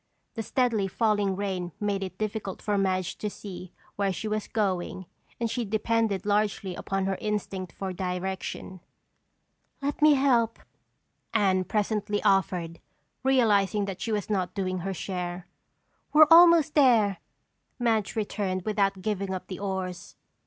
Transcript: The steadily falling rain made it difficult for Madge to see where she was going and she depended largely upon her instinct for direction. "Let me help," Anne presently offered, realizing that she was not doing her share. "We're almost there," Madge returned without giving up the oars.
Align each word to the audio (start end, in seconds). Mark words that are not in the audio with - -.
The 0.33 0.41
steadily 0.41 0.87
falling 0.87 1.35
rain 1.35 1.73
made 1.79 2.01
it 2.01 2.17
difficult 2.17 2.59
for 2.59 2.75
Madge 2.75 3.19
to 3.19 3.29
see 3.29 3.71
where 3.97 4.11
she 4.11 4.27
was 4.27 4.47
going 4.47 5.05
and 5.39 5.47
she 5.47 5.63
depended 5.63 6.25
largely 6.25 6.73
upon 6.73 7.05
her 7.05 7.19
instinct 7.21 7.71
for 7.71 7.93
direction. 7.93 8.79
"Let 9.79 10.01
me 10.01 10.15
help," 10.15 10.57
Anne 11.35 11.65
presently 11.65 12.19
offered, 12.23 12.79
realizing 13.21 13.85
that 13.85 14.01
she 14.01 14.11
was 14.11 14.27
not 14.27 14.55
doing 14.55 14.79
her 14.79 14.93
share. 14.95 15.45
"We're 16.13 16.25
almost 16.31 16.73
there," 16.73 17.17
Madge 17.77 18.15
returned 18.15 18.63
without 18.63 19.03
giving 19.03 19.35
up 19.35 19.45
the 19.45 19.59
oars. 19.59 20.15